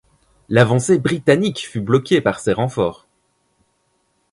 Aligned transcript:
L'avancée 0.49 0.97
britannique 0.97 1.59
fut 1.59 1.79
bloquée 1.79 2.21
par 2.21 2.39
ces 2.39 2.53
renforts. 2.53 3.05